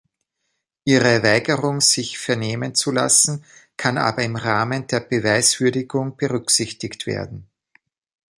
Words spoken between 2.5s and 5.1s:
zu lassen, kann aber im Rahmen der